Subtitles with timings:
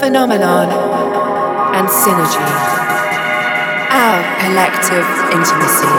[0.00, 0.68] phenomenon,
[1.76, 2.40] and synergy.
[3.92, 5.92] Our collective intimacy.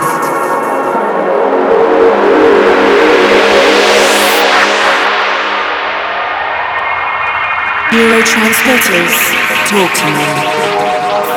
[7.94, 9.15] Neurotransmitters
[9.69, 10.29] talk to me.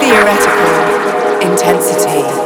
[0.01, 2.44] Theoretical intensity.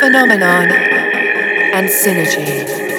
[0.00, 2.89] Phenomenon, and synergy.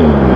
[0.00, 0.29] Age is